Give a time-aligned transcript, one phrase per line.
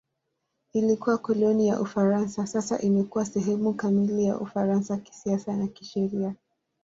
[0.73, 6.35] Ilikuwa koloni la Ufaransa; sasa imekuwa sehemu kamili ya Ufaransa kisiasa na kisheria.